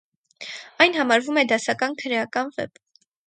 [0.85, 2.81] Այն համարվում է դասական քրեական վեպ։